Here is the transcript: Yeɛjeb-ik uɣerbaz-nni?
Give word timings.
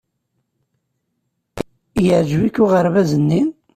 Yeɛjeb-ik 2.05 2.55
uɣerbaz-nni? 2.63 3.41